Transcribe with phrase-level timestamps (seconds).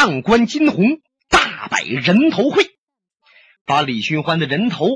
[0.00, 2.70] 上官金鸿大摆人头会，
[3.66, 4.88] 把李寻欢的人头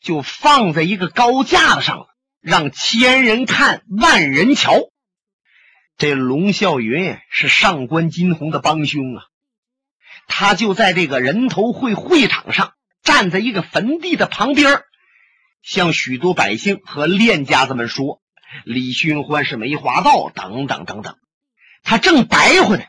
[0.00, 2.06] 就放在一个高架子上了，
[2.40, 4.88] 让千人看万人瞧。
[5.98, 9.24] 这龙啸云是上官金鸿的帮凶啊，
[10.28, 12.72] 他就在这个人头会会场上，
[13.02, 14.80] 站在一个坟地的旁边，
[15.60, 18.22] 向许多百姓和练家子们说
[18.64, 21.18] ：“李寻欢是梅花道，等等等等。”
[21.84, 22.84] 他正白活呢，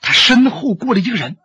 [0.00, 1.36] 他身后过来一个人。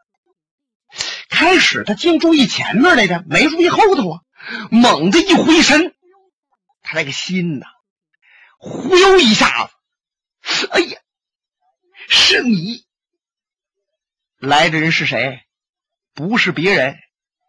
[1.30, 4.22] 开始他净注意前面来着，没注意后头啊！
[4.70, 5.96] 猛地一回身，
[6.82, 7.66] 他那个心呐，
[8.58, 9.72] 忽悠一下
[10.42, 11.00] 子，哎呀，
[12.10, 12.84] 是你！
[14.38, 15.42] 来的人是谁？
[16.14, 16.98] 不是别人，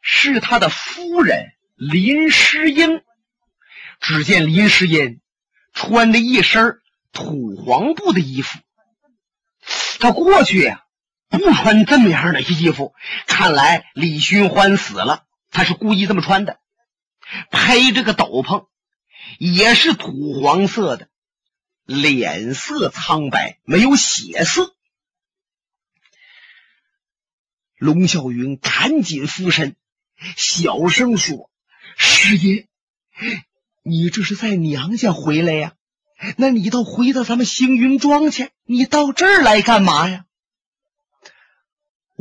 [0.03, 3.03] 是他的夫人林诗英。
[4.01, 5.21] 只见林诗英
[5.73, 6.81] 穿着一身
[7.13, 8.59] 土黄布的衣服。
[10.01, 10.85] 他过去呀，
[11.33, 12.95] 不穿这么样的衣服。
[13.27, 16.61] 看来李寻欢死了，他是故意这么穿的。
[17.51, 18.67] 披着个斗篷，
[19.39, 21.09] 也是土黄色的，
[21.87, 24.75] 脸色苍白，没有血色。
[27.77, 29.75] 龙啸云赶紧俯身，
[30.37, 31.51] 小声说
[31.97, 32.69] ：“师爷，
[33.83, 35.73] 你这是在娘家回来呀？”
[36.37, 40.25] 那你倒回到咱们星云庄去，你到这儿来干嘛呀？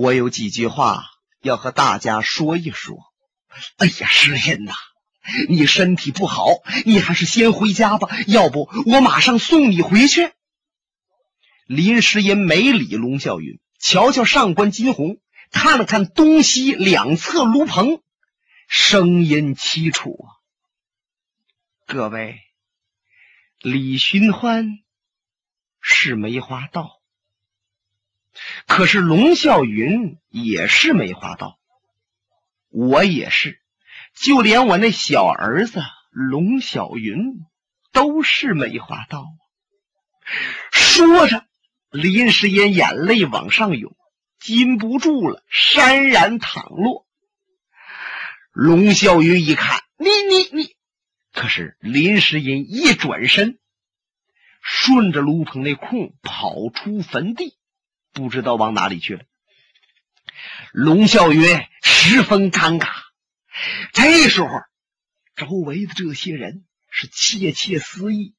[0.01, 1.05] 我有几句话
[1.41, 2.97] 要和大家说一说。
[3.77, 4.73] 哎呀，诗音呐，
[5.47, 6.47] 你身体不好，
[6.85, 8.09] 你还是先回家吧。
[8.25, 10.31] 要不我马上送你回去。
[11.67, 15.17] 林诗音没理龙啸云，瞧瞧上官金鸿，
[15.51, 18.01] 看了看东西两侧炉棚，
[18.67, 20.25] 声音凄楚啊，
[21.85, 22.39] 各位。
[23.59, 24.79] 李寻欢
[25.79, 27.00] 是梅花道，
[28.67, 31.59] 可是龙啸云也是梅花道，
[32.69, 33.59] 我也是，
[34.15, 37.17] 就连我那小儿子龙小云
[37.91, 39.25] 都是梅花道。
[40.71, 41.45] 说着，
[41.89, 43.95] 林时烟眼泪往上涌，
[44.39, 47.05] 禁不住了，潸然淌落。
[48.51, 50.75] 龙啸云一看，你你你。
[51.33, 53.57] 可是林诗音一转身，
[54.61, 57.55] 顺着炉棚那空跑出坟地，
[58.13, 59.23] 不知道往哪里去了。
[60.71, 61.43] 龙啸云
[61.83, 62.89] 十分尴尬。
[63.93, 64.49] 这时候，
[65.35, 68.35] 周围的这些人是窃窃私议：“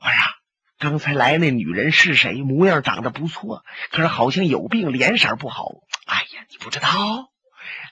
[0.00, 0.34] 我呀，
[0.78, 2.34] 刚才来那女人是谁？
[2.42, 5.66] 模样长得不错，可是好像有病，脸色不好。
[6.06, 7.30] 哎呀，你不知道，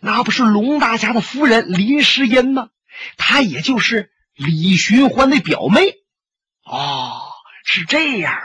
[0.01, 2.71] 那不是龙大侠的夫人林诗音吗？
[3.17, 5.97] 她也就是。”李寻欢的表妹，
[6.63, 7.21] 哦，
[7.65, 8.39] 是这样。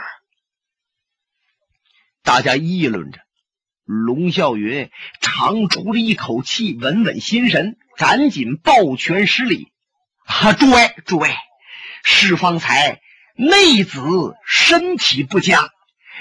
[2.24, 3.20] 大家议论着，
[3.84, 4.90] 龙啸云
[5.20, 9.68] 长出了一口气，稳稳心神，赶紧抱拳施礼
[10.26, 11.30] ：“啊，诸位，诸位，
[12.02, 13.00] 是方才
[13.36, 14.00] 内子
[14.46, 15.68] 身体不佳，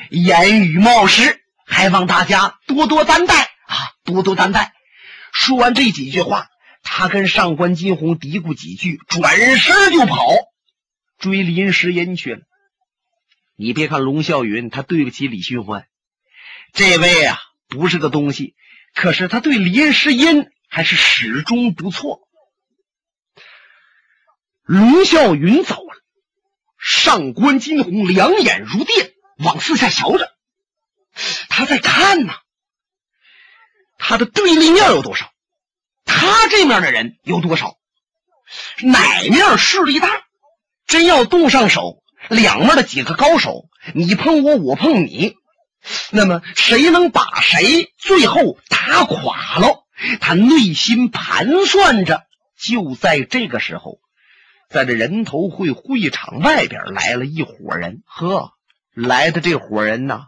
[0.09, 4.73] 言语冒失，还望大家多多担待啊，多多担待。”
[5.33, 6.49] 说完这几句话。
[6.85, 10.27] 他跟上官金鸿嘀咕几句，转身就跑，
[11.17, 12.41] 追林诗音去了。
[13.55, 15.87] 你别看龙啸云，他对不起李寻欢，
[16.73, 18.55] 这位啊不是个东西，
[18.95, 22.27] 可是他对林诗音还是始终不错。
[24.63, 25.93] 龙啸云走了，
[26.79, 30.31] 上官金鸿两眼如电，往四下瞧着，
[31.49, 32.33] 他在看呢，
[33.99, 35.31] 他的对立面有多少？
[36.05, 37.77] 他这面的人有多少？
[38.81, 40.23] 哪面势力大？
[40.87, 45.35] 真要动上手，两面的几个高手，你碰我，我碰你，
[46.11, 49.85] 那么谁能把谁最后打垮了？
[50.19, 52.23] 他内心盘算着。
[52.57, 53.99] 就在这个时候，
[54.69, 58.03] 在这人头会会场外边来了一伙人。
[58.05, 58.53] 呵，
[58.93, 60.27] 来的这伙人呐，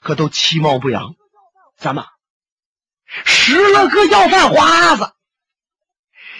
[0.00, 1.14] 可都其貌不扬。
[1.76, 2.06] 怎么？
[3.06, 5.12] 十来个要饭花子，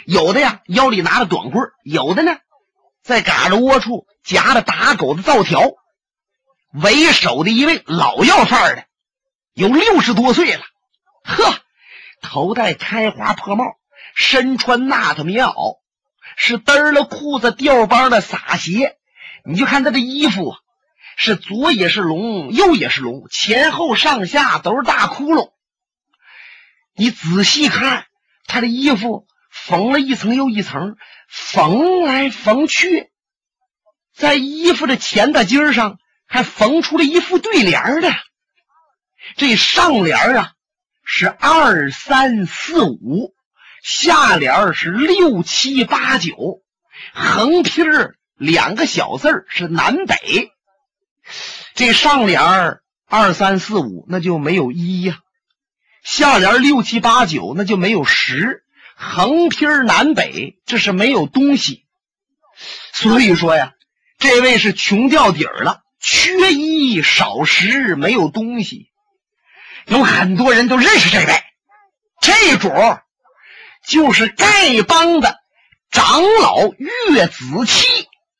[0.06, 2.38] 有的呀腰里拿着短棍，有的呢
[3.03, 5.61] 在嘎着窝处夹着打狗的灶条。
[6.73, 8.85] 为首的一位老要饭的，
[9.53, 10.63] 有六十多岁了，
[11.23, 11.61] 呵，
[12.23, 13.77] 头戴开花破帽，
[14.15, 15.81] 身穿纳特棉袄，
[16.37, 18.97] 是嘚了裤子掉帮的洒鞋。
[19.45, 20.55] 你就看他的衣服，
[21.17, 25.53] 是左也是龙，右也是龙，前后上下都是大窟窿。
[26.95, 28.07] 你仔细看，
[28.47, 30.97] 他的衣服缝了一层又一层，
[31.29, 33.11] 缝来缝去，
[34.15, 35.99] 在衣服的前大襟上
[36.32, 38.11] 还缝出了一副对联的。
[39.37, 40.52] 这上联啊
[41.05, 43.34] 是二三四五，
[43.82, 46.62] 下联是六七八九，
[47.12, 50.50] 横批儿两个小字是南北。
[51.75, 52.40] 这上联
[53.06, 55.19] 二三四五那就没有一呀，
[56.02, 58.64] 下联六七八九那就没有十，
[58.96, 61.84] 横批儿南北这是没有东西。
[62.94, 63.75] 所以说呀，
[64.19, 68.91] 这位是穷掉底儿了，缺一少十，没有东西。
[69.87, 71.43] 有很多人都认识这位，
[72.21, 72.69] 这主
[73.87, 75.39] 就是丐帮的
[75.91, 77.87] 长老岳子期，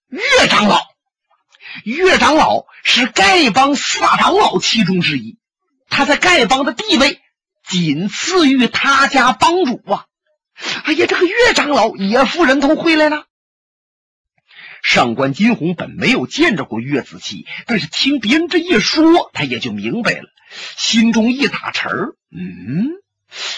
[0.09, 0.81] 岳长老。
[1.85, 5.39] 岳长老是丐帮四大长老其中之一，
[5.89, 7.21] 他在丐帮的地位
[7.67, 10.05] 仅次于他家帮主啊！
[10.85, 13.25] 哎呀，这个岳长老也赴人头回来了。
[14.83, 20.29] 上官金鸿本没有见着过岳子期，但是听别人这一说，他也就明白了，
[20.77, 22.17] 心中一打沉儿。
[22.31, 22.91] 嗯，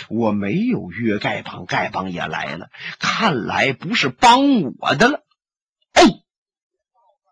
[0.08, 2.68] 我没有约丐帮，丐帮也来了，
[2.98, 5.24] 看来不是帮我的了。
[5.94, 6.02] 哎，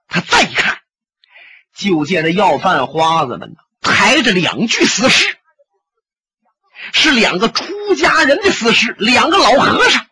[0.09, 0.79] 他再一看，
[1.77, 5.37] 就见那要饭花子们呢，抬着两具死尸，
[6.93, 10.07] 是两个出家人的死尸，两个老和尚，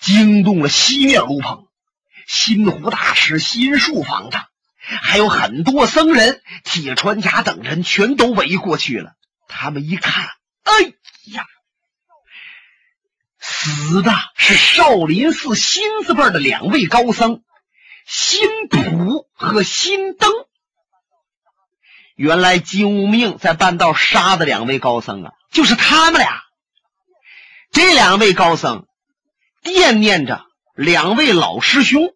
[0.00, 1.65] 惊动了西面卢棚。
[2.26, 4.46] 新湖大师、新树方丈，
[4.78, 9.12] 还有很多僧人、铁川家等人，全都围过去了。
[9.46, 10.28] 他们一看，
[10.64, 10.72] 哎
[11.32, 11.46] 呀，
[13.38, 17.44] 死的是少林寺新字辈的两位高僧，
[18.04, 20.32] 新普和新登。
[22.16, 26.42] 原来金无命在半道杀的两位高僧啊，就是他们俩。
[27.70, 28.86] 这两位高僧
[29.62, 30.44] 惦念着
[30.74, 32.15] 两位老师兄。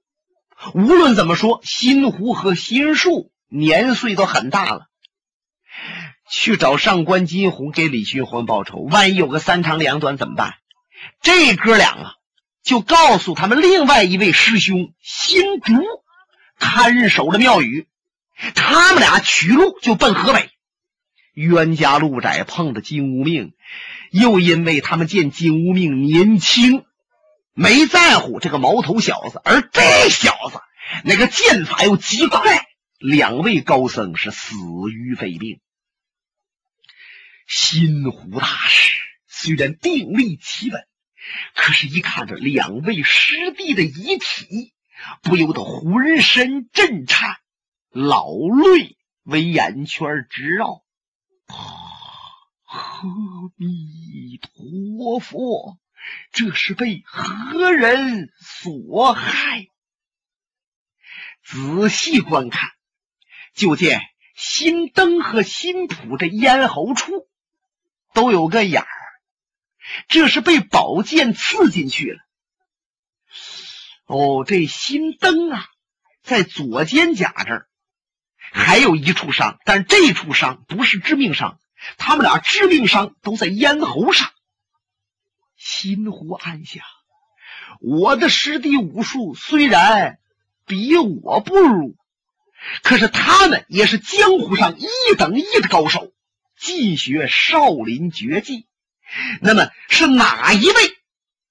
[0.75, 4.87] 无论怎么说，新湖和新树年岁都很大了。
[6.31, 10.55] 去找上官金鸿给李寻欢报仇，万一有个三长两短怎么办？
[11.23, 12.12] 这哥俩啊，
[12.62, 15.75] 就告诉他们另外一位师兄新竹
[16.59, 17.89] 看守着庙宇，
[18.55, 20.51] 他们俩取路就奔河北。
[21.33, 23.55] 冤家路窄，碰到金无命，
[24.11, 26.85] 又因为他们见金无命年轻。
[27.52, 30.61] 没在乎这个毛头小子，而这小子
[31.05, 32.67] 那个剑法又极快，
[32.99, 34.56] 两位高僧是死
[34.93, 35.61] 于非命。
[37.47, 38.93] 新湖大师
[39.26, 40.87] 虽然定力奇稳，
[41.55, 44.73] 可是，一看着两位师弟的遗体，
[45.23, 47.37] 不由得浑身震颤，
[47.91, 50.85] 老泪为眼圈直绕。
[52.67, 53.03] 阿
[53.56, 55.76] 弥陀佛。
[56.32, 59.67] 这是被何人所害？
[61.43, 62.70] 仔细观看，
[63.55, 64.00] 就见
[64.37, 67.29] 新灯和新普的咽喉处
[68.12, 68.88] 都有个眼儿，
[70.08, 72.19] 这是被宝剑刺进去了。
[74.06, 75.67] 哦，这新灯啊，
[76.23, 77.69] 在左肩胛这儿
[78.38, 81.58] 还有一处伤，但这处伤不是致命伤，
[81.96, 84.30] 他们俩致命伤都在咽喉上。
[85.61, 86.83] 心湖暗想：
[87.81, 90.19] 我的师弟武术虽然
[90.65, 91.97] 比我不如，
[92.83, 94.87] 可是他们也是江湖上一
[95.19, 96.15] 等一的高手，
[96.59, 98.67] 尽学少林绝技。
[99.43, 100.75] 那么是哪一位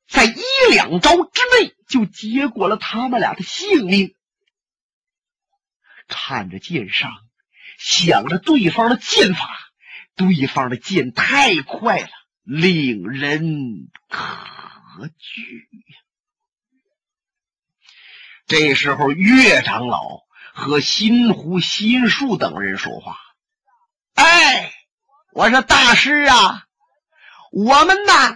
[0.08, 0.42] 在一
[0.72, 4.16] 两招之内就结果了他们俩的性命？
[6.08, 7.12] 看着剑伤，
[7.78, 9.56] 想着对方的剑法，
[10.16, 12.10] 对方的剑太快了。
[12.44, 15.98] 令人可惧呀！
[18.48, 20.02] 这时候，岳长老
[20.54, 23.16] 和新湖新树等人说话
[24.16, 24.74] ：“哎，
[25.34, 26.64] 我说大师啊，
[27.52, 28.36] 我们呐，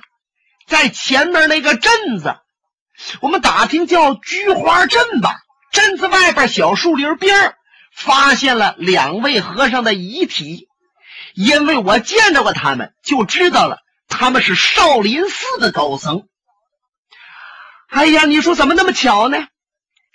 [0.67, 2.38] 在前面那个镇子，
[3.22, 5.39] 我们打听叫菊花镇吧。
[5.72, 7.55] 镇子外边小树林边
[7.91, 10.67] 发现了两位和尚的遗体，
[11.33, 13.79] 因为我见着过他们，就知道了。”
[14.13, 16.27] 他们是少林寺的高僧。
[17.89, 19.48] 哎呀，你说怎么那么巧呢？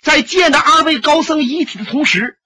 [0.01, 2.37] 在见着二位高僧遗体的同时，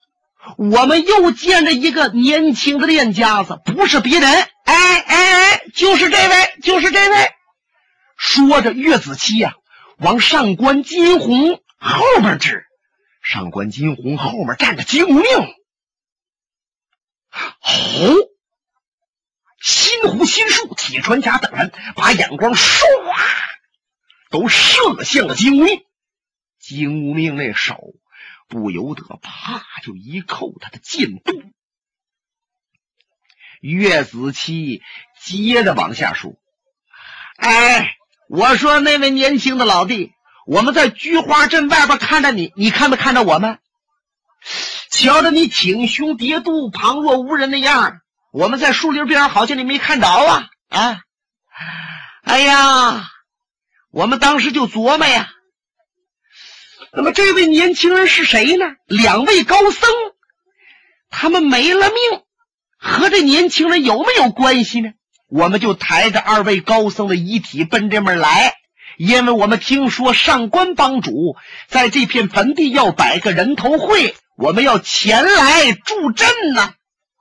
[0.58, 7.16] 我们又见着一个年轻的练家子，不是别人，哎哎哎，就是这位，就是这位。
[8.16, 9.54] 说着，岳子期呀，
[9.98, 12.64] 往上官金鸿后面指。
[13.22, 15.24] 上官金鸿后面站着金无命。
[17.32, 18.33] 哦。
[19.84, 22.86] 新湖、新树、铁川甲等人把眼光唰，
[24.30, 25.84] 都射向了金无命。
[26.58, 27.92] 金无命那手
[28.48, 31.34] 不由得啪就一扣他的剑肚。
[33.60, 34.80] 岳子期
[35.22, 36.32] 接着往下说
[37.36, 37.94] ：“哎，
[38.30, 40.12] 我说那位年轻的老弟，
[40.46, 43.58] 我们在菊花镇外边看着你，你看没看着我们？
[44.90, 48.00] 瞧着你挺胸叠肚、旁若无人的样
[48.34, 51.02] 我们在树林边好像你没看着啊啊！
[52.24, 53.04] 哎呀，
[53.92, 55.30] 我们当时就琢磨呀。
[56.92, 58.64] 那么这位年轻人是谁呢？
[58.86, 59.88] 两位高僧，
[61.10, 62.22] 他们没了命。”
[62.76, 64.90] 和这年轻人有没有关系呢？
[65.28, 68.54] 我们就抬着二位高僧的遗体奔这门来，
[68.98, 71.36] 因为我们听说上官帮主
[71.68, 76.74] 在这片坟地要摆个人头会，我们要前来助阵呢。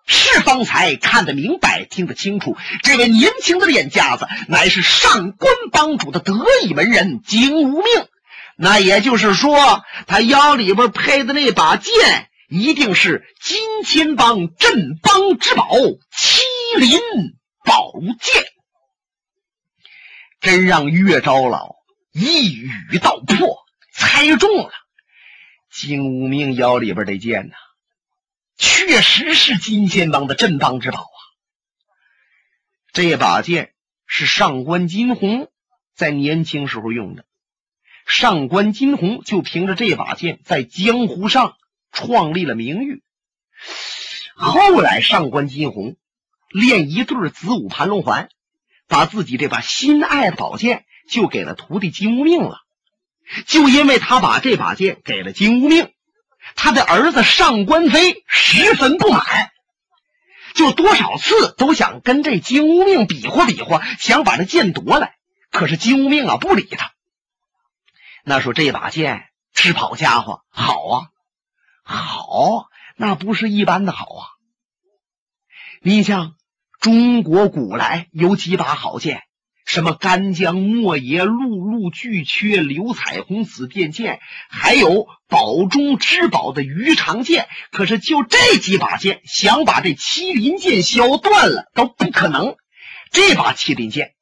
[0.05, 6.33] 是方才看得明白，听得清楚，这位年轻的脸夹子乃是上官帮主的得
[6.63, 7.85] 意门人金无命，
[8.57, 12.29] 那也就是说，他腰里边配的那把剑。
[12.49, 16.43] 一定是金钱帮镇邦之宝麒
[16.77, 16.99] 麟
[17.65, 18.43] 宝剑，
[20.39, 21.71] 真让岳昭老
[22.11, 23.57] 一语道破，
[23.95, 24.69] 猜中了。
[25.71, 27.55] 金无命腰里边的剑呐，
[28.57, 31.19] 确实是金钱帮的镇帮之宝啊。
[32.91, 33.73] 这把剑
[34.05, 35.49] 是上官金鸿
[35.95, 37.25] 在年轻时候用的，
[38.05, 41.55] 上官金鸿就凭着这把剑在江湖上。
[41.95, 43.03] 创立了名誉。
[44.35, 45.95] 后来上官金鸿
[46.49, 48.29] 练一对子午盘龙环，
[48.87, 52.61] 把自己这把心爱的宝剑就给了徒弟金无命了。
[53.45, 55.93] 就因为他把这把剑给了金无命，
[56.55, 59.51] 他的儿子上官飞十分不满，
[60.53, 65.15] 就多少次都想跟这金无命比划比划，想把这剑夺来。
[65.51, 66.91] 可是金无命啊不理他。
[68.23, 71.09] 那说这把剑是好家伙，好啊。
[71.85, 74.27] 好，那不是一般的好啊！
[75.81, 76.35] 你像
[76.79, 79.23] 中国古来有几把好剑，
[79.65, 87.47] 什么干将莫邪、碌碌巨缺、刘彩虹紫电剑，还有宝中之宝的鱼肠剑。
[87.71, 92.55] 可是就这几把剑，想把这麒麟剑削断了都不可能。
[93.11, 94.13] 这把麒麟剑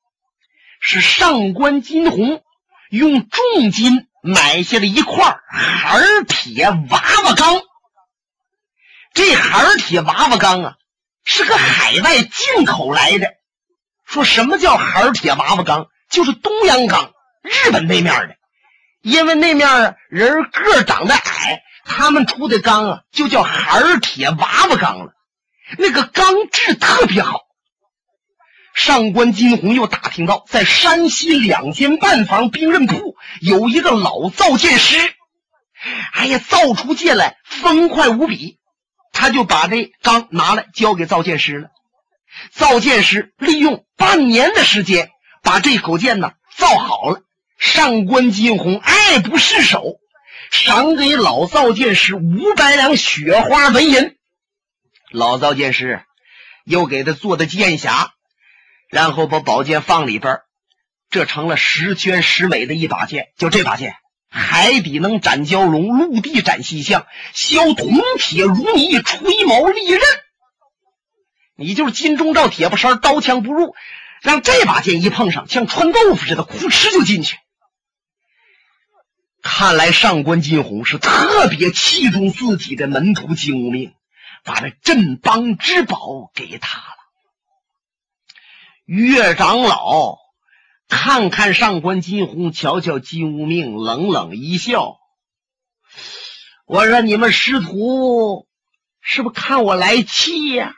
[0.80, 2.44] 是上官金鸿
[2.90, 4.08] 用重金。
[4.24, 7.60] 买下了一块孩铁娃娃钢，
[9.16, 10.76] 这孩铁娃娃钢啊，
[11.24, 13.34] 是个海外进口来的。
[14.12, 15.88] 说什么叫孩儿铁娃娃钢？
[16.10, 17.14] 就是东洋钢，
[17.44, 18.36] 日本那面的。
[19.02, 25.14] 因为那面人个儿长得矮，他们出的钢啊就叫孩儿铁娃娃钢了。
[25.78, 27.40] 那个钢质特别好。
[28.74, 34.98] 上官金鸿又打听到，在山西两间半房兵刃铺有一个老造剑师，
[36.12, 38.58] 哎呀，造出剑来风快无比。
[39.14, 41.70] 他就把这钢拿来交给造剑师了。
[42.52, 45.10] 造剑师利用半年的时间
[45.44, 47.22] 把这口剑呢造好了。
[47.58, 49.98] 上官金鸿爱不释手，
[50.52, 54.18] 赏给老造剑师五百两雪花纹银。
[55.12, 56.04] 老造剑师
[56.64, 58.08] 又给他做的剑匣。
[58.90, 60.40] 然后把宝剑放里边，
[61.10, 63.30] 这成了十全十美的一把剑。
[63.38, 63.96] 就这把剑，
[64.30, 70.02] 海底能斩蛟龙，陆地斩西象，削铜铁如泥，吹毛利刃。
[71.62, 73.76] 你就是金钟罩铁布衫，刀枪不入。
[74.22, 77.38] 让这把剑一碰上，像穿豆腐似的，呼哧就进去。
[79.42, 83.96] 看来上官金鸿是特别器重自己的门徒金无命，
[84.44, 86.96] 把这镇邦之宝给他了。
[88.86, 90.18] 岳长老
[90.88, 95.00] 看看上官金鸿，瞧瞧金无命，冷冷一笑
[96.68, 98.48] ：“我说你们师徒
[99.02, 100.76] 是不是看我来气呀？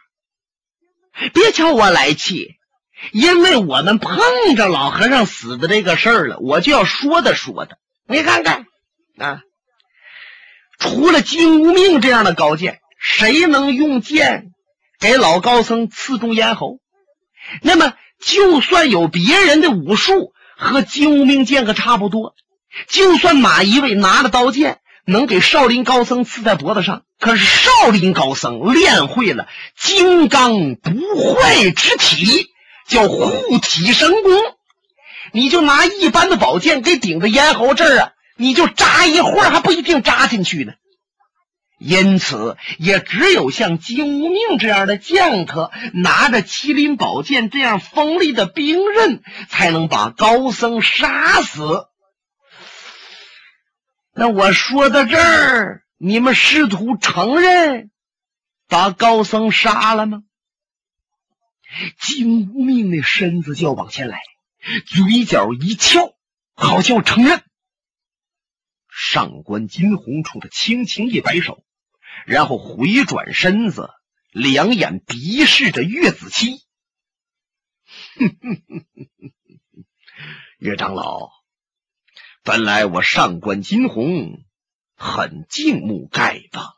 [1.33, 2.55] 别瞧我来气，
[3.11, 4.17] 因为我们碰
[4.55, 7.77] 着老和尚死的这个事儿了，我就要说的说的。
[8.07, 8.65] 你看看
[9.17, 9.41] 啊，
[10.79, 14.51] 除了金无命这样的高剑，谁能用剑
[14.99, 16.79] 给老高僧刺中咽喉？
[17.61, 17.93] 那么。”
[18.25, 22.35] 就算有别人的武术和金无命剑可差不多，
[22.87, 30.91] 就算马一位拿着刀剑能给少林高僧刺在脖子上，可是少林高僧练会了金刚不
[31.35, 32.47] 坏之体，
[32.87, 34.31] 叫护体神功。
[35.31, 40.73] 你就拿一般的宝剑给顶在咽喉这儿啊，你就扎一会儿还不一定扎进去呢。
[41.79, 51.87] 因此，也只有像金无命这样的剑客，拿着麒麟宝剑这样锋利的兵刃，才能把高僧杀死。
[54.15, 57.89] 那我说到这儿，你们师徒承认
[58.67, 60.23] 把高僧杀了吗？
[61.99, 64.19] 金无命那身子就要往前来，
[64.85, 66.13] 嘴角一翘，
[66.53, 67.43] 好像承认。
[68.87, 71.65] 上官金鸿冲他轻轻一摆手，
[72.27, 73.89] 然后回转身子，
[74.31, 76.61] 两眼鄙视着岳子期。
[80.59, 81.31] 岳长老，
[82.43, 84.43] 本来我上官金鸿
[84.95, 86.73] 很敬慕丐帮，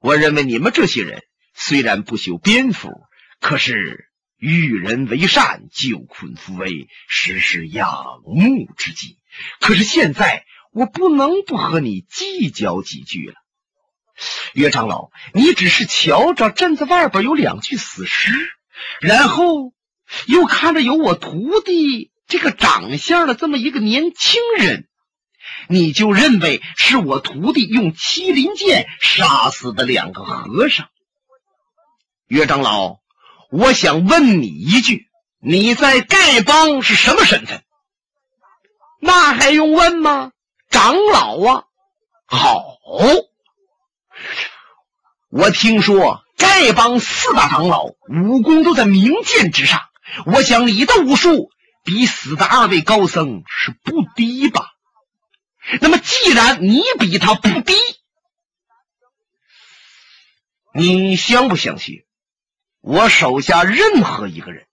[0.00, 1.22] 我认为你们这些人
[1.54, 2.90] 虽然不修边幅，
[3.40, 9.16] 可是与人为善，救困扶危，实是仰慕之极。
[9.60, 13.34] 可是现在我不能不和你计较几句了。
[14.54, 18.32] 岳长老，你只是瞧着镇子外边有两具死尸，
[19.00, 19.72] 然后。
[20.26, 24.86] 又看着有我徒弟这个长相的这么一个年轻人，
[25.68, 30.86] 你就认为是我徒弟用麒麟剑杀死的两个和尚？
[32.28, 32.98] 岳长老，
[33.50, 35.08] 我想问你一句：
[35.40, 37.64] 你在丐帮是什么身份？
[39.00, 40.30] 那还用问吗？
[40.70, 41.64] 长老啊！
[42.26, 42.64] 好，
[45.30, 49.80] 我听说丐帮四大长老武功都在名剑之上。
[50.26, 51.50] 我想你的武术
[51.82, 54.66] 比死的二位高僧是不低吧？
[55.80, 57.74] 那么既然你比他不低，
[60.74, 62.04] 你相不相信？
[62.80, 64.66] 我手下任何一个人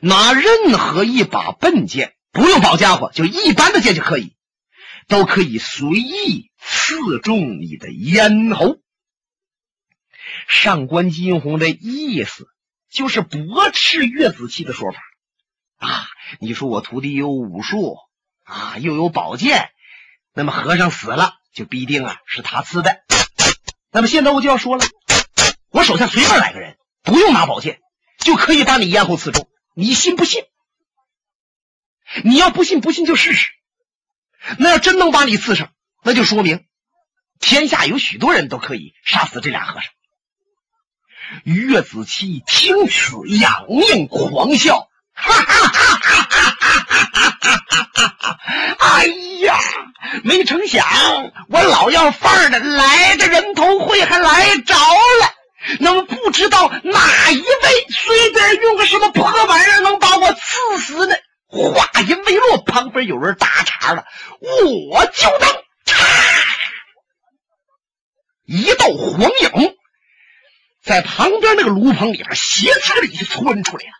[0.00, 4.36] 拿任何一把笨剑，不用宝家伙，就一般的剑就可以，
[5.08, 8.80] 都可以随意刺中你的咽喉。
[10.48, 12.48] 上官金鸿的意思。
[12.92, 14.98] 就是驳斥岳子期的说法
[15.80, 16.06] 啊！
[16.38, 17.96] 你说我徒弟有武术
[18.44, 19.70] 啊，又有宝剑，
[20.34, 23.02] 那么和尚死了就必定啊是他刺的。
[23.90, 24.84] 那么现在我就要说了，
[25.70, 27.80] 我手下随便来个人，不用拿宝剑，
[28.18, 29.48] 就可以把你咽喉刺中。
[29.74, 30.44] 你信不信？
[32.24, 33.50] 你要不信，不信就试试。
[34.58, 36.66] 那要真能把你刺上，那就说明
[37.38, 39.90] 天下有许多人都可以杀死这俩和尚。
[41.44, 44.89] 岳子期听此，仰面狂笑，
[45.22, 46.50] 哈哈哈哈
[47.12, 48.38] 哈哈
[48.78, 49.06] 哎
[49.42, 49.58] 呀，
[50.24, 50.84] 没成想
[51.48, 55.32] 我老要饭的来的人头会还来着了，
[55.78, 61.14] 那么不知道哪一位随便用个什么破玩意儿能把我刺死呢？
[61.48, 64.04] 话音未落，旁边有人打岔了，
[64.40, 65.62] 我就等，
[68.46, 69.76] 一道黄影。
[70.82, 73.99] 在旁边那个炉棚里边，斜刺里就窜出来了。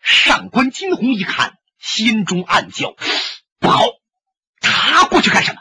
[0.00, 2.94] 上官金鸿一看，心中暗叫：
[3.58, 3.84] 不好！
[4.60, 5.60] 他过去干什么？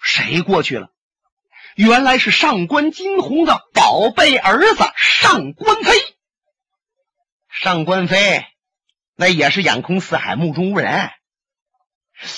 [0.00, 0.90] 谁过去了？
[1.74, 5.92] 原来是上官金鸿的宝贝儿子上官飞。
[7.48, 8.44] 上官飞
[9.14, 11.10] 那也是眼空四海，目中无人。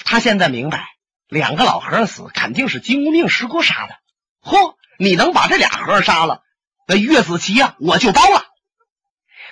[0.05, 0.87] 他现在明白，
[1.29, 3.99] 两个老和尚死肯定是金无命师哥杀的。
[4.43, 6.43] 嚯，你能把这俩和尚杀了？
[6.87, 8.45] 那岳子琪呀，我就包了。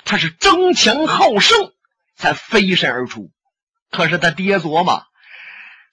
[0.08, 1.70] 他是争强好胜，
[2.16, 3.30] 才飞身而出。
[3.90, 5.04] 可是他爹琢磨，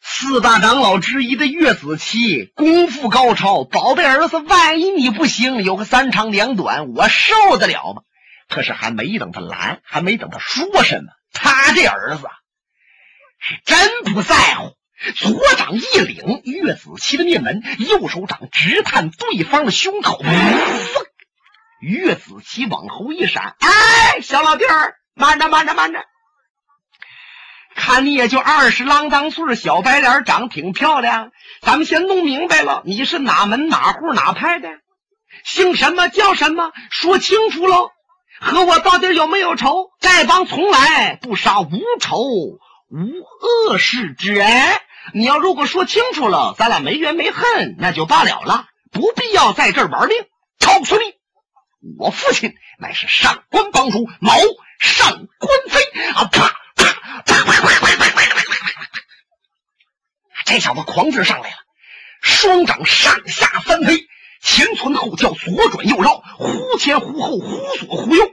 [0.01, 8.03] 四大长老之一的岳子期功夫高超，宝贝儿子，万一你不行，有个三长两短，我受得了吗？
[8.47, 12.23] 可是还没等他拦，还没等他说什么，他这儿子
[13.39, 14.77] 是真不在乎。
[15.13, 20.23] 左掌一领岳子期的面门，右手掌直探对方的胸口。
[21.85, 26.03] 岳子琪往后一闪，哎，小老弟儿，慢着，慢着，慢着！
[27.75, 31.31] 看你也就二十郎当岁，小白脸，长挺漂亮。
[31.61, 34.69] 咱们先弄明白了，你是哪门哪户哪派的？
[35.43, 36.71] 姓什么叫什么？
[36.89, 37.91] 说清楚喽！
[38.39, 39.91] 和我到底有没有仇？
[40.01, 41.69] 丐帮从来不杀无
[41.99, 44.49] 仇无恶事之人。
[45.13, 50.17] 你要如果说清楚了，咱俩没冤没恨，那就罢了了，不必要在这儿玩命。
[50.59, 51.13] 告诉你。
[51.99, 54.33] 我父亲乃是上官帮主某
[54.79, 55.81] 上官飞
[56.13, 56.25] 啊！
[56.25, 56.93] 啪啪
[57.23, 58.89] 啪啪啪啪啪啪啪啪啪！
[60.45, 61.55] 这小子狂劲上来了，
[62.21, 64.07] 双掌上下翻飞，
[64.41, 68.31] 前窜后跳，左转右绕，忽前忽后，忽左忽右。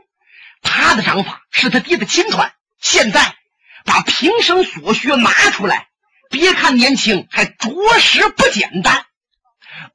[0.62, 3.36] 他的掌法是他爹的亲传，现在
[3.84, 5.88] 把平生所学拿出来，
[6.30, 9.04] 别看年轻，还着实不简单。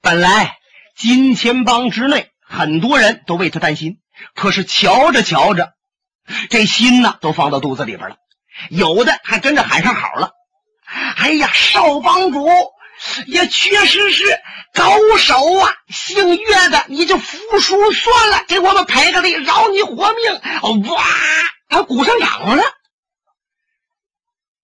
[0.02, 0.58] 本来
[0.96, 2.32] 金钱帮之内。
[2.48, 4.00] 很多人都为他担心，
[4.34, 5.74] 可是瞧着瞧着，
[6.50, 8.16] 这心呢都放到肚子里边了。
[8.70, 10.32] 有的还跟着喊上好了
[11.18, 12.48] ：“哎呀，少帮主，
[13.28, 14.24] 也确实是
[14.74, 15.76] 高手啊！
[15.90, 20.90] 姓岳的，你就服输算了，给我们赔个礼，饶你活命！
[20.90, 21.04] 哇，
[21.68, 22.64] 他鼓上掌了。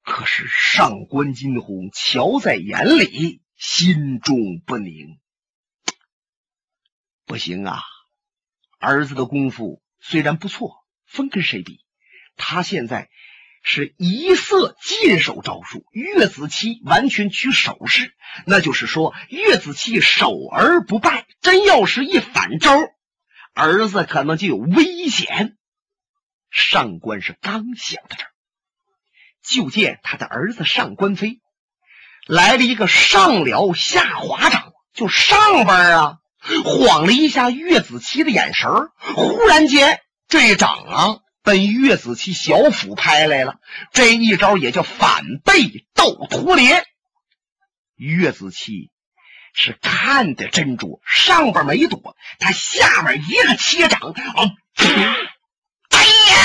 [0.03, 5.17] 可是上官金鸿瞧在眼里，心中不宁。
[7.33, 7.81] 不行啊，
[8.77, 11.83] 儿子的功夫虽然不错，分跟谁比？
[12.37, 13.09] 他现在
[13.63, 18.13] 是一色禁手招数，岳子期完全取守势，
[18.45, 21.25] 那就是说岳子期守而不败。
[21.41, 22.77] 真要是一反招，
[23.55, 25.57] 儿子可能就有危险。
[26.51, 28.29] 上官是刚想到这儿。
[29.41, 31.41] 就见他的儿子上官飞
[32.27, 36.19] 来了一个上撩下滑掌，就上边啊
[36.65, 38.69] 晃了一下岳子期的眼神
[39.15, 43.55] 忽然间这掌啊奔岳子期小腹拍来了，
[43.91, 46.85] 这一招也叫反背斗脱连。
[47.95, 48.91] 岳子期
[49.53, 54.51] 是看得真着，上边没躲，他下边一个切掌啊！
[55.89, 56.43] 哎呀！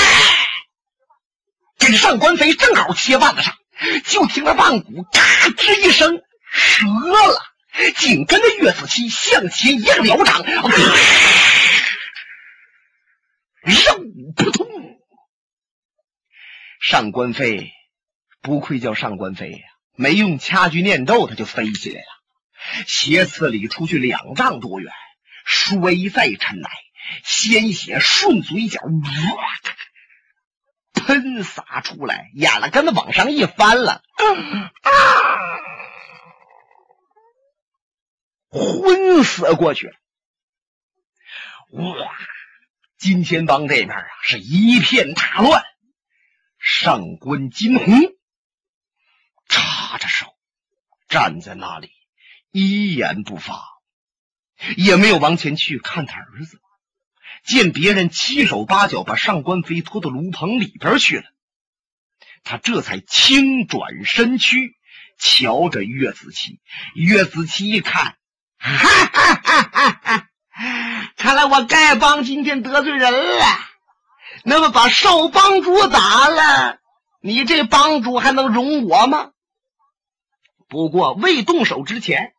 [1.78, 3.54] 这个上官飞正好切腕子上，
[4.04, 5.20] 就听那腕骨嘎
[5.56, 7.42] 吱一声折了，
[7.96, 10.44] 紧跟着岳子期向前一个撩掌，
[13.62, 14.04] 肉
[14.37, 14.66] 扑通！
[16.81, 17.72] 上官飞
[18.40, 19.59] 不愧叫上官飞呀，
[19.94, 22.07] 没用掐诀念咒，他就飞起来了，
[22.87, 24.92] 斜刺里出去两丈多远，
[25.44, 25.76] 摔
[26.12, 26.70] 在尘埃，
[27.24, 28.81] 鲜血顺嘴角！
[30.94, 34.02] 喷洒出来，眼了跟子往上一翻了，
[34.83, 34.90] 啊，
[38.48, 39.92] 昏死过去了。
[41.70, 42.18] 哇！
[42.98, 45.62] 金钱帮这边啊是一片大乱。
[46.58, 47.87] 上官金鸿
[49.48, 50.34] 插着手
[51.08, 51.92] 站在那里，
[52.50, 53.62] 一言不发，
[54.76, 56.61] 也没有往前去看他儿子。
[57.44, 61.24] 见别人七手八脚把上官飞拖到炉棚里边去了，
[62.42, 64.76] 他这才轻转身躯，
[65.18, 66.61] 瞧着岳子期。
[66.96, 68.18] 岳子期一看，
[68.59, 70.29] 哈哈哈哈哈！
[71.16, 73.44] 看来我丐帮今天得罪人了。
[74.44, 76.79] 那么把少帮主打了，
[77.21, 79.31] 你这帮主还能容我吗？
[80.68, 82.33] 不过未动手之前，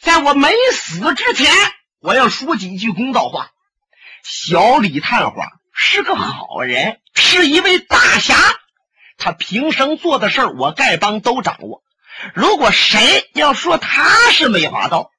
[0.00, 1.52] 在我没死之前，
[2.00, 3.50] 我要说几句公道话。
[4.22, 8.34] 小李探花是个好人，是一位大侠。
[9.18, 11.82] 他平生做的事儿，我丐帮都掌握。
[12.34, 15.10] 如果谁要说他是梅花道，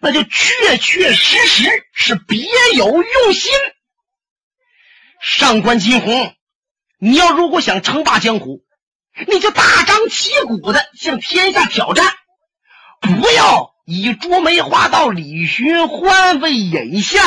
[0.00, 3.52] 那就确确实实是别有用心。
[5.20, 6.34] 上官金鸿，
[6.98, 8.62] 你要如果想称霸江湖，
[9.26, 12.14] 你就大张旗鼓的向天下挑战，
[13.00, 17.20] 不要以捉梅花道李寻欢为引线。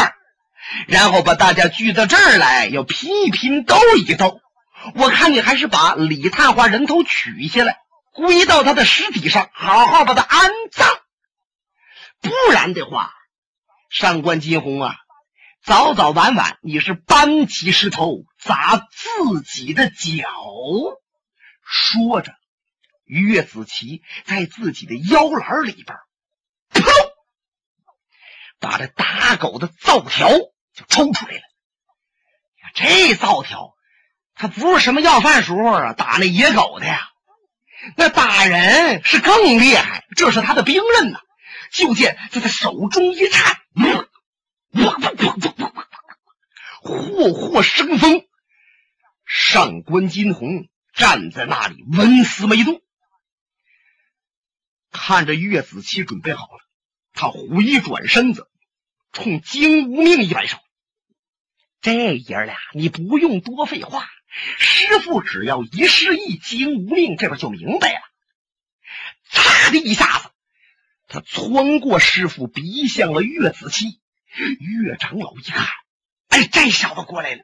[0.88, 4.40] 然后把大家聚到这儿来，要拼一拼，斗一斗。
[4.96, 7.78] 我看你还是把李探花人头取下来，
[8.14, 10.88] 归到他的尸体上，好好把他安葬。
[12.22, 13.12] 不然的话，
[13.90, 14.96] 上官金鸿啊，
[15.64, 20.24] 早早晚晚你是搬起石头砸自己的脚。
[21.64, 22.34] 说着，
[23.06, 25.98] 岳子琪在自己的腰篮里边，
[26.72, 26.84] 砰，
[28.60, 30.30] 把这打狗的皂条。
[30.74, 31.42] 就抽出来了。
[32.74, 33.74] 这灶条，
[34.36, 37.10] 他不是什么要饭时候啊打那野狗的呀，
[37.98, 40.06] 那打人是更厉害。
[40.16, 41.20] 这是他的兵刃呐。
[41.72, 43.58] 就见在他手中一颤，
[46.82, 48.26] 霍霍生风。
[49.26, 52.82] 上官金鸿站在那里纹丝没动，
[54.92, 56.60] 看着岳子期准备好了，
[57.14, 58.50] 他回转身子。
[59.14, 60.58] 冲金无命一摆手，
[61.82, 64.08] 这爷俩你不用多废话，
[64.58, 68.02] 师傅只要一示意，金无命这边就明白了。
[69.30, 70.31] 嚓的一下子，
[71.12, 74.00] 他穿过师傅，逼向了岳子期。
[74.60, 75.68] 岳长老一看，
[76.30, 77.44] 哎，这小子过来了。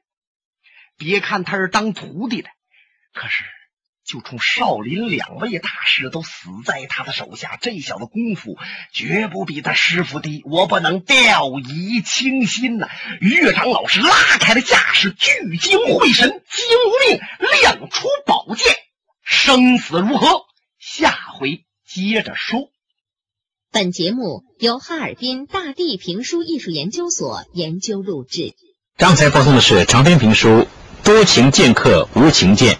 [0.97, 2.49] 别看他是当徒弟的，
[3.13, 3.43] 可是。
[4.07, 8.57] 就冲少林两位大师都死在他的手下，这小子功夫
[8.93, 12.87] 绝不比他师傅低，我不能掉以轻心呐！
[13.19, 17.19] 岳长老是拉开了架势，聚精会神，金无命
[17.51, 18.77] 亮出宝剑，
[19.25, 20.45] 生死如何？
[20.79, 22.71] 下回接着说。
[23.71, 28.53] 本节目由哈尔滨大地评书艺术研究所研究录制。
[28.97, 30.49] 刚才播送的是长篇评书
[31.03, 32.75] 《多情剑客无情剑》。